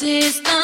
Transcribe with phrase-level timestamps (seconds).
[0.00, 0.59] system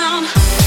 [0.00, 0.65] down.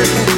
[0.00, 0.37] it.